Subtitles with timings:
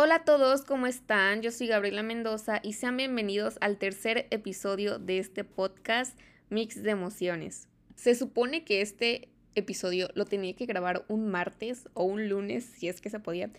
[0.00, 1.42] Hola a todos, ¿cómo están?
[1.42, 6.16] Yo soy Gabriela Mendoza y sean bienvenidos al tercer episodio de este podcast
[6.50, 7.66] Mix de Emociones.
[7.96, 12.86] Se supone que este episodio lo tenía que grabar un martes o un lunes, si
[12.86, 13.50] es que se podía.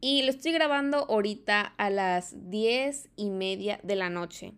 [0.00, 4.52] Y lo estoy grabando ahorita a las diez y media de la noche.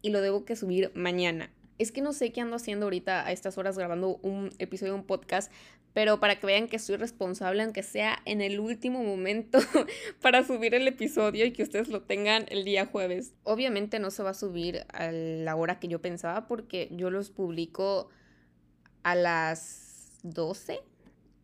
[0.00, 1.50] Y lo debo que subir mañana.
[1.76, 5.00] Es que no sé qué ando haciendo ahorita a estas horas grabando un episodio de
[5.00, 5.52] un podcast,
[5.96, 9.58] pero para que vean que soy responsable, aunque sea en el último momento,
[10.20, 13.32] para subir el episodio y que ustedes lo tengan el día jueves.
[13.44, 17.30] Obviamente no se va a subir a la hora que yo pensaba porque yo los
[17.30, 18.10] publico
[19.04, 20.80] a las 12.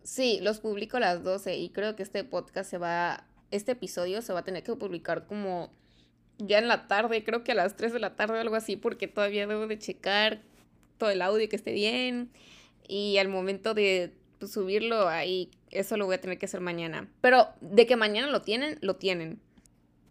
[0.02, 4.20] Sí, los publico a las 12 y creo que este podcast se va, este episodio
[4.20, 5.72] se va a tener que publicar como
[6.36, 8.76] ya en la tarde, creo que a las 3 de la tarde o algo así,
[8.76, 10.42] porque todavía debo de checar
[10.98, 12.30] todo el audio que esté bien
[12.86, 14.12] y al momento de
[14.46, 17.08] pues, subirlo ahí, eso lo voy a tener que hacer mañana.
[17.20, 19.40] Pero de que mañana lo tienen, lo tienen.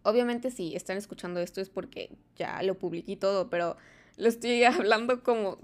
[0.04, 3.76] Obviamente si están escuchando esto es porque ya lo publiqué todo, pero
[4.16, 5.58] lo estoy hablando como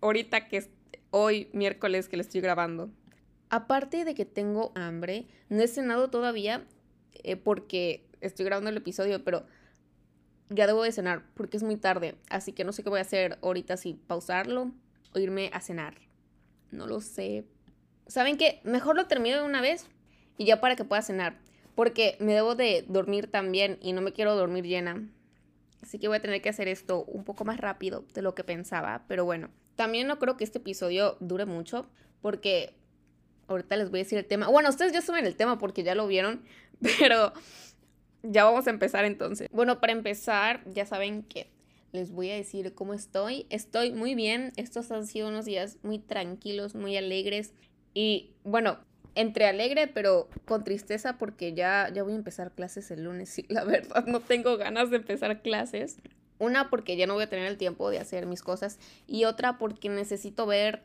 [0.00, 0.70] ahorita que es
[1.10, 2.90] hoy miércoles que lo estoy grabando.
[3.50, 6.64] Aparte de que tengo hambre, no he cenado todavía
[7.22, 9.44] eh, porque estoy grabando el episodio, pero
[10.48, 13.02] ya debo de cenar porque es muy tarde, así que no sé qué voy a
[13.02, 14.72] hacer ahorita si pausarlo
[15.14, 15.98] o irme a cenar.
[16.70, 17.44] No lo sé,
[18.06, 18.60] ¿saben qué?
[18.64, 19.86] Mejor lo termino de una vez
[20.38, 21.38] y ya para que pueda cenar.
[21.74, 25.08] Porque me debo de dormir también y no me quiero dormir llena.
[25.82, 28.44] Así que voy a tener que hacer esto un poco más rápido de lo que
[28.44, 29.04] pensaba.
[29.08, 31.86] Pero bueno, también no creo que este episodio dure mucho
[32.22, 32.74] porque
[33.48, 34.48] ahorita les voy a decir el tema.
[34.48, 36.42] Bueno, ustedes ya saben el tema porque ya lo vieron,
[36.98, 37.32] pero
[38.22, 39.48] ya vamos a empezar entonces.
[39.52, 41.50] Bueno, para empezar, ya saben que
[41.92, 43.46] les voy a decir cómo estoy.
[43.50, 44.52] Estoy muy bien.
[44.56, 47.52] Estos han sido unos días muy tranquilos, muy alegres.
[47.96, 48.76] Y bueno,
[49.14, 53.38] entre alegre, pero con tristeza porque ya, ya voy a empezar clases el lunes.
[53.38, 55.96] Y la verdad no tengo ganas de empezar clases.
[56.38, 58.78] Una porque ya no voy a tener el tiempo de hacer mis cosas.
[59.06, 60.82] Y otra porque necesito ver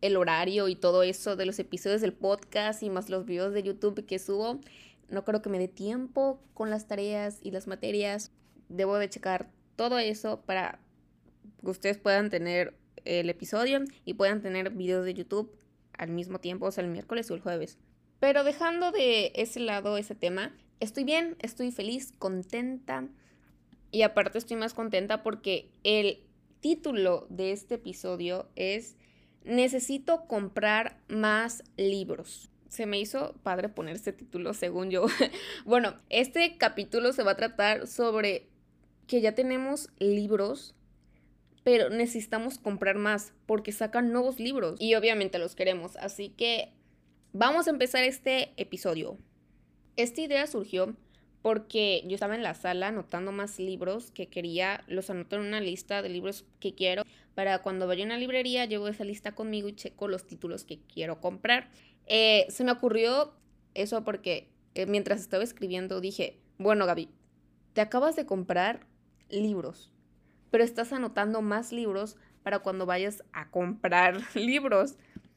[0.00, 3.62] el horario y todo eso de los episodios del podcast y más los videos de
[3.62, 4.58] YouTube que subo.
[5.08, 8.32] No creo que me dé tiempo con las tareas y las materias.
[8.68, 10.80] Debo de checar todo eso para
[11.60, 15.61] que ustedes puedan tener el episodio y puedan tener videos de YouTube
[16.02, 17.78] al mismo tiempo, o sea, el miércoles o el jueves.
[18.20, 23.08] Pero dejando de ese lado ese tema, estoy bien, estoy feliz, contenta.
[23.90, 26.22] Y aparte estoy más contenta porque el
[26.60, 28.96] título de este episodio es
[29.44, 32.50] Necesito comprar más libros.
[32.68, 35.06] Se me hizo padre poner este título según yo.
[35.64, 38.46] bueno, este capítulo se va a tratar sobre
[39.06, 40.74] que ya tenemos libros
[41.64, 45.96] pero necesitamos comprar más porque sacan nuevos libros y obviamente los queremos.
[45.96, 46.70] Así que
[47.32, 49.16] vamos a empezar este episodio.
[49.96, 50.96] Esta idea surgió
[51.42, 55.60] porque yo estaba en la sala anotando más libros que quería, los anoto en una
[55.60, 57.02] lista de libros que quiero.
[57.34, 60.78] Para cuando vaya a una librería, llevo esa lista conmigo y checo los títulos que
[60.92, 61.70] quiero comprar.
[62.06, 63.32] Eh, se me ocurrió
[63.74, 67.08] eso porque eh, mientras estaba escribiendo dije, bueno Gaby,
[67.72, 68.86] te acabas de comprar
[69.30, 69.91] libros
[70.52, 74.94] pero estás anotando más libros para cuando vayas a comprar libros.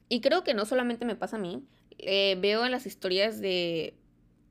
[0.09, 1.63] Y creo que no solamente me pasa a mí,
[1.97, 3.95] eh, veo en las historias de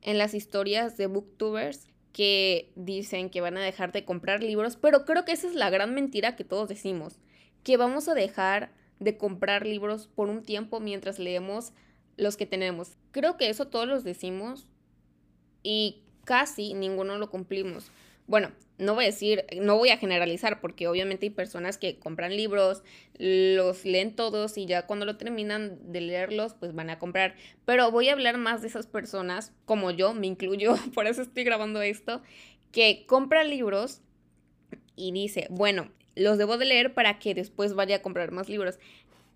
[0.03, 5.05] en las historias de booktubers que dicen que van a dejar de comprar libros, pero
[5.05, 7.19] creo que esa es la gran mentira que todos decimos,
[7.63, 8.71] que vamos a dejar
[9.01, 11.73] de comprar libros por un tiempo mientras leemos
[12.17, 12.97] los que tenemos.
[13.13, 14.67] Creo que eso todos los decimos
[15.63, 17.91] y casi ninguno lo cumplimos.
[18.27, 22.37] Bueno, no voy a decir, no voy a generalizar, porque obviamente hay personas que compran
[22.37, 22.83] libros,
[23.19, 27.37] los leen todos y ya cuando lo terminan de leerlos, pues van a comprar.
[27.65, 31.45] Pero voy a hablar más de esas personas, como yo, me incluyo, por eso estoy
[31.45, 32.23] grabando esto,
[32.73, 34.01] que compra libros
[34.97, 38.79] y dice, bueno, los debo de leer para que después vaya a comprar más libros.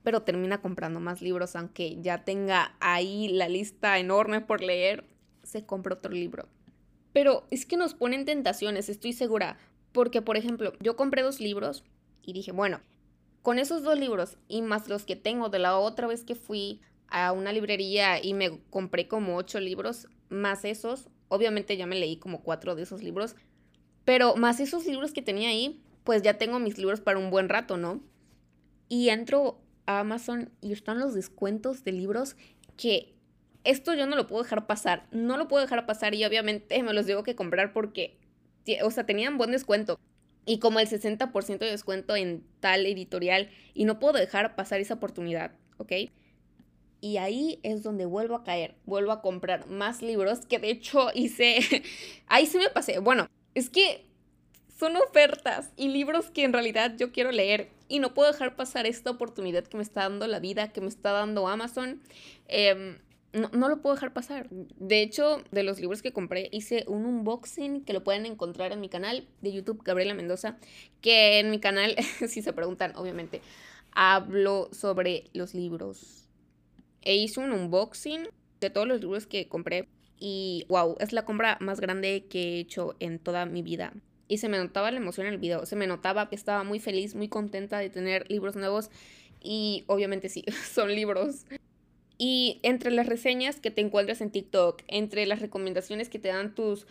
[0.02, 5.04] Pero termina comprando más libros, aunque ya tenga ahí la lista enorme por leer,
[5.42, 6.48] se compra otro libro.
[7.18, 9.58] Pero es que nos ponen tentaciones, estoy segura.
[9.90, 11.82] Porque, por ejemplo, yo compré dos libros
[12.22, 12.80] y dije, bueno,
[13.42, 16.80] con esos dos libros y más los que tengo de la otra vez que fui
[17.08, 22.18] a una librería y me compré como ocho libros, más esos, obviamente ya me leí
[22.18, 23.34] como cuatro de esos libros,
[24.04, 27.48] pero más esos libros que tenía ahí, pues ya tengo mis libros para un buen
[27.48, 28.00] rato, ¿no?
[28.88, 32.36] Y entro a Amazon y están los descuentos de libros
[32.76, 33.17] que
[33.68, 36.94] esto yo no lo puedo dejar pasar, no lo puedo dejar pasar y obviamente me
[36.94, 38.16] los digo que comprar porque,
[38.82, 39.98] o sea, tenían buen descuento
[40.46, 44.94] y como el 60% de descuento en tal editorial y no puedo dejar pasar esa
[44.94, 45.92] oportunidad, ¿ok?
[47.00, 51.10] Y ahí es donde vuelvo a caer, vuelvo a comprar más libros, que de hecho
[51.14, 51.60] hice,
[52.26, 52.98] ahí sí me pasé.
[53.00, 54.06] Bueno, es que
[54.78, 58.86] son ofertas y libros que en realidad yo quiero leer y no puedo dejar pasar
[58.86, 62.00] esta oportunidad que me está dando la vida, que me está dando Amazon.
[62.46, 62.96] Em,
[63.32, 64.48] no, no, lo puedo dejar pasar.
[64.50, 68.80] De hecho, de los libros que compré, hice un unboxing que lo pueden encontrar en
[68.80, 70.56] mi canal de YouTube, Gabriela Mendoza,
[71.00, 71.96] que en mi canal,
[72.28, 73.42] si se preguntan, obviamente,
[73.92, 76.28] hablo sobre los libros.
[77.02, 78.28] E hice un unboxing
[78.60, 79.88] de todos los libros que compré
[80.18, 83.92] y wow, es la compra más grande que he hecho en toda mi vida
[84.28, 86.78] y se me notaba la emoción en el video, se me notaba que estaba muy
[86.78, 88.90] feliz, muy contenta de tener libros nuevos
[89.40, 91.46] y obviamente sí, son libros.
[92.18, 96.54] Y entre las reseñas que te encuentras en TikTok, entre las recomendaciones que te dan
[96.54, 96.86] tus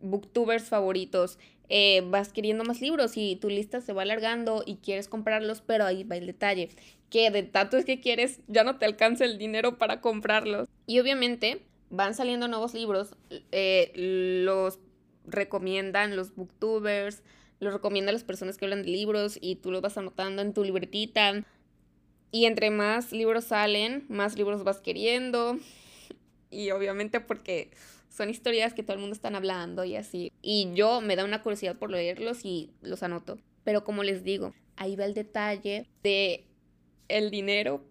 [0.00, 1.38] booktubers favoritos,
[1.68, 5.84] eh, vas queriendo más libros y tu lista se va alargando y quieres comprarlos, pero
[5.84, 6.70] ahí va el detalle,
[7.10, 10.68] que de tanto es que quieres ya no te alcanza el dinero para comprarlos.
[10.86, 13.14] Y obviamente van saliendo nuevos libros,
[13.52, 14.78] eh, los
[15.26, 17.22] recomiendan los booktubers,
[17.60, 20.64] los recomiendan las personas que hablan de libros y tú los vas anotando en tu
[20.64, 21.44] libretita.
[22.30, 25.58] Y entre más libros salen, más libros vas queriendo.
[26.52, 27.70] Y obviamente porque
[28.08, 30.32] son historias que todo el mundo están hablando y así.
[30.42, 33.38] Y yo me da una curiosidad por leerlos y los anoto.
[33.62, 36.44] Pero como les digo, ahí va el detalle de
[37.06, 37.84] el dinero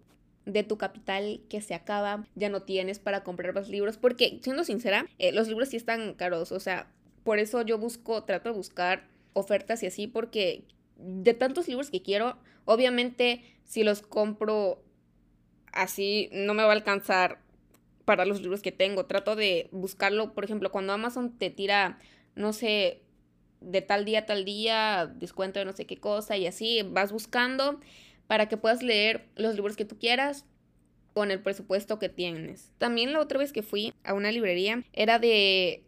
[0.44, 4.64] de tu capital que se acaba, ya no tienes para comprar más libros, porque siendo
[4.64, 6.90] sincera, eh, los libros sí están caros, o sea,
[7.24, 10.64] por eso yo busco, trato de buscar ofertas y así, porque
[10.96, 14.82] de tantos libros que quiero, obviamente si los compro
[15.72, 17.40] así no me va a alcanzar
[18.04, 19.06] para los libros que tengo.
[19.06, 21.98] Trato de buscarlo, por ejemplo, cuando Amazon te tira,
[22.34, 23.02] no sé,
[23.60, 27.12] de tal día a tal día, descuento de no sé qué cosa y así, vas
[27.12, 27.80] buscando
[28.26, 30.44] para que puedas leer los libros que tú quieras
[31.12, 32.72] con el presupuesto que tienes.
[32.78, 35.84] También la otra vez que fui a una librería era de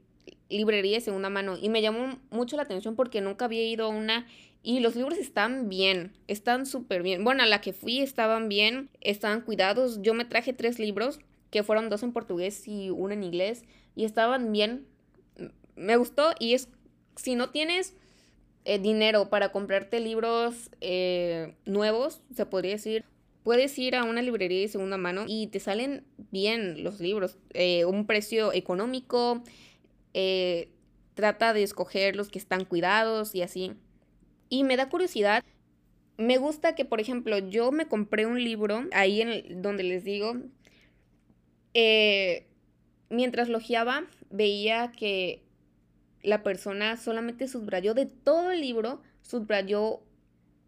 [0.48, 3.88] librería de segunda mano y me llamó mucho la atención porque nunca había ido a
[3.88, 4.26] una
[4.62, 7.25] y los libros están bien, están súper bien.
[7.25, 10.00] Bueno, a la que fui estaban bien, estaban cuidados.
[10.03, 11.19] Yo me traje tres libros,
[11.50, 13.64] que fueron dos en portugués y uno en inglés,
[13.97, 14.87] y estaban bien.
[15.76, 16.69] Me gustó y es,
[17.17, 17.94] si no tienes
[18.64, 23.05] eh, dinero para comprarte libros eh, nuevos, se podría decir,
[23.43, 27.85] puedes ir a una librería de segunda mano y te salen bien los libros, eh,
[27.85, 29.43] un precio económico
[30.15, 30.69] eh,
[31.15, 33.73] trata de escoger los que están cuidados y así.
[34.52, 35.43] Y me da curiosidad.
[36.19, 40.37] Me gusta que, por ejemplo, yo me compré un libro ahí en donde les digo,
[41.72, 42.44] eh,
[43.08, 45.43] mientras logiaba, veía que
[46.22, 50.02] la persona solamente subrayó de todo el libro, subrayó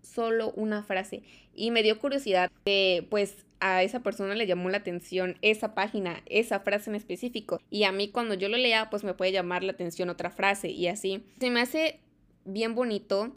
[0.00, 1.22] solo una frase.
[1.52, 6.22] Y me dio curiosidad de, pues, a esa persona le llamó la atención esa página,
[6.24, 7.60] esa frase en específico.
[7.68, 10.70] Y a mí cuando yo lo lea, pues me puede llamar la atención otra frase
[10.70, 11.22] y así.
[11.38, 12.00] Se me hace
[12.46, 13.34] bien bonito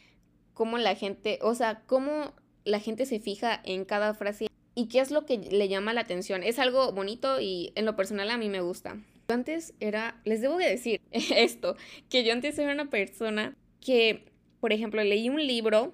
[0.58, 2.34] cómo la gente, o sea, cómo
[2.64, 6.00] la gente se fija en cada frase y qué es lo que le llama la
[6.00, 6.42] atención.
[6.42, 9.00] Es algo bonito y en lo personal a mí me gusta.
[9.28, 11.76] Antes era, les debo de decir esto,
[12.10, 15.92] que yo antes era una persona que, por ejemplo, leí un libro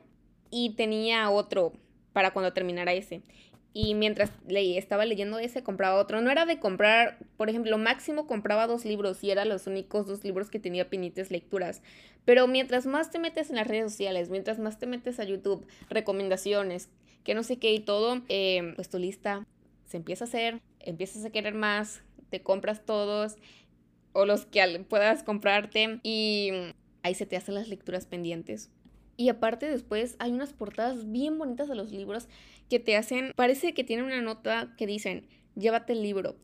[0.50, 1.74] y tenía otro
[2.14, 3.20] para cuando terminara ese
[3.76, 6.20] y mientras leí, estaba leyendo ese, compraba otro.
[6.20, 10.22] No era de comprar, por ejemplo, máximo compraba dos libros y eran los únicos dos
[10.22, 11.82] libros que tenía pendientes lecturas.
[12.24, 15.66] Pero mientras más te metes en las redes sociales, mientras más te metes a YouTube,
[15.90, 16.88] recomendaciones,
[17.22, 19.46] que no sé qué y todo, eh, pues tu lista
[19.86, 23.36] se empieza a hacer, empiezas a querer más, te compras todos
[24.12, 26.50] o los que puedas comprarte y
[27.02, 28.70] ahí se te hacen las lecturas pendientes.
[29.16, 32.28] Y aparte después hay unas portadas bien bonitas de los libros
[32.68, 36.36] que te hacen, parece que tienen una nota que dicen, llévate el libro.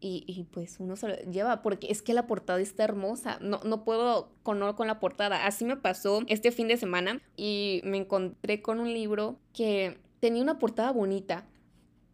[0.00, 3.38] Y, pues uno se lo lleva porque es que la portada está hermosa.
[3.40, 5.46] No, no puedo con, con la portada.
[5.46, 10.42] Así me pasó este fin de semana y me encontré con un libro que tenía
[10.42, 11.46] una portada bonita.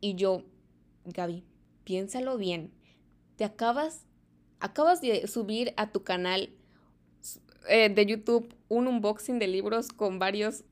[0.01, 0.45] Y yo,
[1.05, 1.45] Gaby,
[1.85, 2.73] piénsalo bien.
[3.37, 4.07] Te acabas,
[4.61, 6.51] acabas de subir a tu canal
[7.69, 10.65] eh, de YouTube un unboxing de libros con varias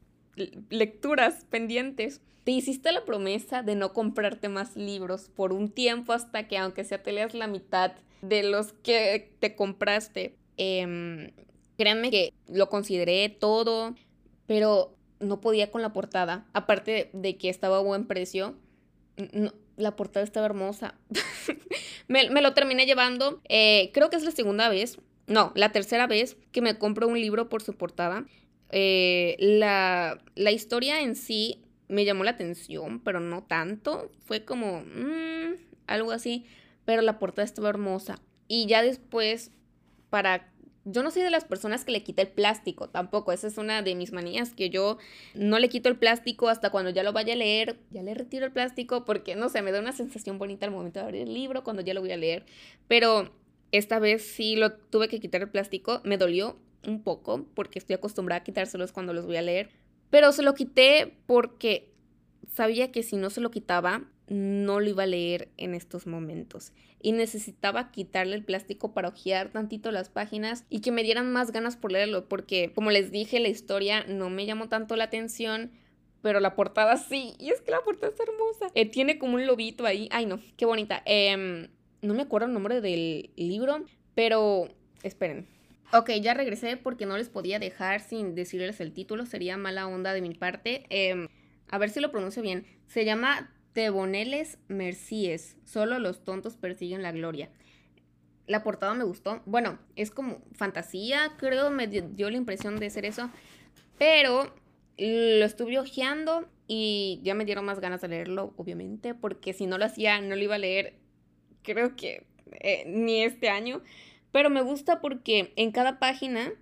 [0.71, 2.21] lecturas pendientes.
[2.51, 6.83] Te hiciste la promesa de no comprarte más libros por un tiempo hasta que aunque
[6.83, 7.93] sea te leas la mitad
[8.23, 10.35] de los que te compraste.
[10.57, 11.33] Eh,
[11.79, 13.95] créanme que lo consideré todo,
[14.49, 16.45] pero no podía con la portada.
[16.53, 18.57] Aparte de que estaba a buen precio,
[19.77, 20.99] la portada estaba hermosa.
[22.09, 23.41] me, lo terminé llevando.
[23.49, 27.21] Eh, creo que es la segunda vez no, la tercera vez que me compro un
[27.21, 28.27] libro por su portada.
[28.73, 30.19] Eh, la,
[30.51, 34.11] historia en sí me llamó la atención, pero no tanto.
[34.25, 35.55] Fue como, mmm,
[35.87, 36.47] algo así.
[36.85, 38.21] Pero la portada estaba hermosa.
[38.49, 39.53] Y ya después,
[40.09, 40.51] para
[40.85, 43.33] yo no soy de las personas que le quita el plástico, tampoco.
[43.33, 44.99] Esa es una de mis manías, que yo
[45.35, 47.79] no le quito el plástico hasta cuando ya lo vaya a leer.
[47.91, 50.99] Ya le retiro el plástico porque, no sé, me da una sensación bonita al momento
[51.01, 52.47] de abrir el libro, cuando ya lo voy a leer.
[52.89, 53.33] Pero
[53.73, 56.01] esta vez sí lo tuve que quitar el plástico.
[56.05, 59.71] Me dolió un poco porque estoy acostumbrada a quitárselos cuando los voy a leer.
[60.11, 61.93] Pero se lo quité porque
[62.53, 66.73] sabía que si no se lo quitaba, no lo iba a leer en estos momentos
[67.03, 71.51] y necesitaba quitarle el plástico para ojear tantito las páginas y que me dieran más
[71.51, 75.73] ganas por leerlo, porque como les dije, la historia no me llamó tanto la atención,
[76.23, 78.71] pero la portada sí, y es que la portada está hermosa.
[78.75, 81.03] Eh, tiene como un lobito ahí, ay no, qué bonita.
[81.07, 81.69] Em,
[82.03, 84.69] no me acuerdo el nombre del libro, pero
[85.03, 85.47] esperen.
[85.93, 90.13] Ok, ya regresé porque no les podía dejar sin decirles el título, sería mala onda
[90.13, 90.87] de mi parte.
[90.89, 91.27] Em,
[91.69, 92.65] a ver si lo pronuncio bien.
[92.87, 97.51] Se llama Teboneles Mercies, solo los tontos persiguen la gloria.
[98.47, 99.43] La portada me gustó.
[99.47, 103.29] Bueno, es como fantasía, creo, me dio la impresión de ser eso.
[103.99, 104.55] Pero
[104.97, 109.77] lo estuve hojeando y ya me dieron más ganas de leerlo, obviamente, porque si no
[109.77, 110.95] lo hacía, no lo iba a leer,
[111.63, 113.83] creo que eh, ni este año.
[114.33, 116.53] Pero me gusta porque en cada página,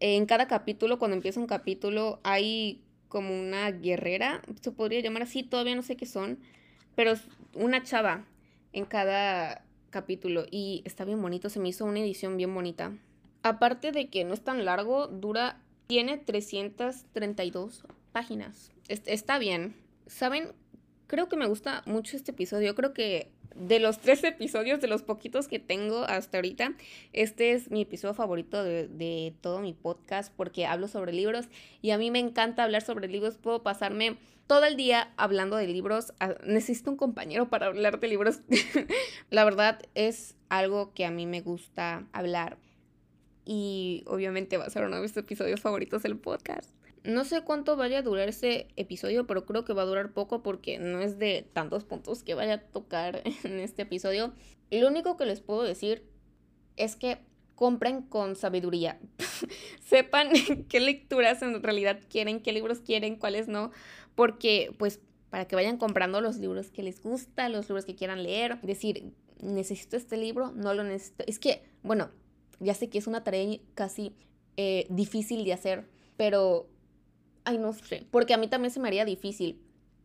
[0.00, 5.42] en cada capítulo, cuando empieza un capítulo, hay como una guerrera, se podría llamar así,
[5.42, 6.38] todavía no sé qué son,
[6.94, 7.22] pero es
[7.54, 8.24] una chava
[8.72, 12.92] en cada capítulo y está bien bonito, se me hizo una edición bien bonita.
[13.42, 18.72] Aparte de que no es tan largo, dura, tiene 332 páginas.
[18.88, 19.76] está bien.
[20.06, 20.52] ¿Saben?
[21.06, 22.74] Creo que me gusta mucho este episodio.
[22.74, 26.74] Creo que de los tres episodios, de los poquitos que tengo hasta ahorita,
[27.12, 31.46] este es mi episodio favorito de, todo mi podcast porque hablo sobre libros
[31.82, 33.38] y a mí me encanta hablar sobre libros.
[33.38, 36.12] Puedo pasarme todo el día hablando de libros.
[36.20, 38.40] Ah, necesito un compañero para hablar de libros.
[39.30, 42.58] La verdad es algo que a mí me gusta hablar.
[43.44, 46.75] Y obviamente va a ser uno de mis episodios favoritos del podcast.
[47.06, 50.42] No sé cuánto vaya a durar ese episodio, pero creo que va a durar poco
[50.42, 54.32] porque no es de tantos puntos que vaya a tocar en este episodio.
[54.70, 56.04] Lo único que les puedo decir
[56.76, 57.18] es que
[57.54, 58.98] compren con sabiduría.
[59.84, 60.30] Sepan
[60.68, 63.70] qué lecturas en realidad quieren, qué libros quieren, cuáles no,
[64.14, 68.22] porque pues para que vayan comprando los libros que les gusta, los libros que quieran
[68.22, 71.24] leer, decir, necesito este libro, no lo necesito.
[71.26, 72.10] Es que, bueno,
[72.58, 74.14] ya sé que es una tarea casi
[74.56, 76.68] eh, difícil de hacer, pero
[77.46, 78.04] Ay, no sé.
[78.10, 79.62] Porque a mí también se me haría difícil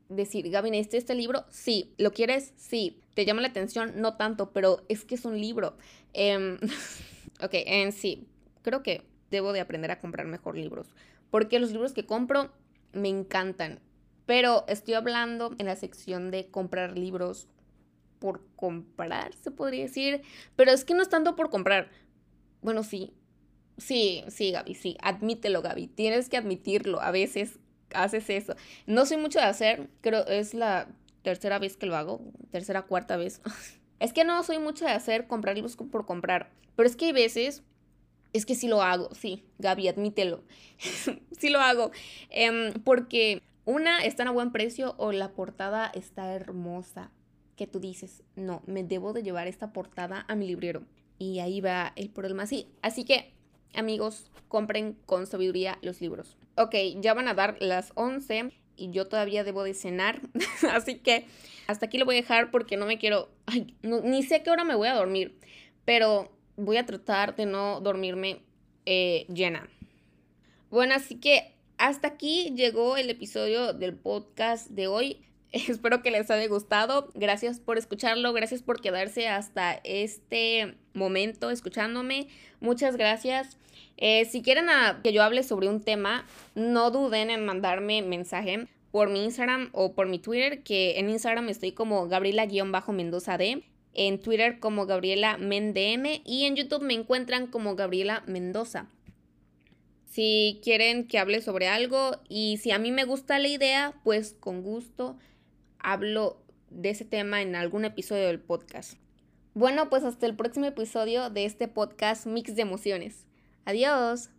[0.09, 1.43] decir, Gaby, ¿necesitas este libro?
[1.49, 1.91] Sí.
[1.97, 2.53] ¿Lo quieres?
[2.55, 3.01] Sí.
[3.15, 3.93] ¿Te llama la atención?
[3.95, 5.75] No tanto, pero es que es un libro.
[6.13, 6.59] Em,
[7.41, 8.27] ok, en sí.
[8.61, 10.93] Creo que debo de aprender a comprar mejor libros.
[11.31, 12.51] Porque los libros que compro
[12.93, 13.79] me encantan.
[14.27, 17.47] Pero estoy hablando en la sección de comprar libros
[18.19, 20.21] por comprar, se podría decir.
[20.55, 21.89] Pero es que no es tanto por comprar.
[22.61, 23.15] Bueno, sí,
[23.77, 25.87] Sí, sí, Gaby, sí, admítelo, Gaby.
[25.87, 27.01] Tienes que admitirlo.
[27.01, 27.59] A veces
[27.93, 28.55] haces eso.
[28.85, 30.87] No soy mucho de hacer, creo es la
[31.23, 33.41] tercera vez que lo hago, tercera, cuarta vez.
[33.99, 36.51] es que no soy mucho de hacer comprar libros por comprar.
[36.75, 37.63] Pero es que hay veces,
[38.33, 40.43] es que sí lo hago, sí, Gaby, admítelo.
[41.37, 41.91] sí lo hago.
[42.29, 47.11] Em, porque una está a buen precio o la portada está hermosa.
[47.57, 50.83] Que tú dices, no, me debo de llevar esta portada a mi librero.
[51.19, 52.47] Y ahí va el problema.
[52.47, 53.31] Sí, así que
[53.75, 56.37] amigos, compren con sabiduría los libros.
[56.55, 60.21] Ok, ya van a dar las 11 y yo todavía debo de cenar,
[60.71, 61.25] así que
[61.67, 64.63] hasta aquí lo voy a dejar porque no me quiero, ay, ni sé qué hora
[64.63, 65.37] me voy a dormir,
[65.85, 68.41] pero voy a tratar de no dormirme
[68.85, 69.69] eh, llena.
[70.69, 75.21] Bueno, así que hasta aquí llegó el episodio del podcast de hoy.
[75.67, 77.09] Espero que les haya gustado.
[77.13, 78.31] Gracias por escucharlo.
[78.33, 82.27] Gracias por quedarse hasta este momento escuchándome.
[82.59, 83.57] Muchas gracias.
[83.97, 84.67] Eh, si quieren
[85.03, 89.93] que yo hable sobre un tema, no duden en mandarme mensaje por mi Instagram o
[89.93, 96.21] por mi Twitter, que en Instagram estoy como Gabriela-Mendoza D, en Twitter como Gabriela Mendm
[96.25, 98.87] y en YouTube me encuentran como Gabriela Mendoza.
[100.05, 104.35] Si quieren que hable sobre algo y si a mí me gusta la idea, pues
[104.39, 105.15] con gusto
[105.83, 108.97] hablo de ese tema en algún episodio del podcast.
[109.53, 113.25] Bueno, pues hasta el próximo episodio de este podcast Mix de Emociones.
[113.65, 114.29] Adiós.